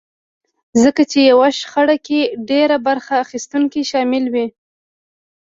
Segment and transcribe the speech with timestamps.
[0.83, 2.19] ځکه چې يوه شخړه کې
[2.49, 4.47] ډېر برخه اخيستونکي شامل وي.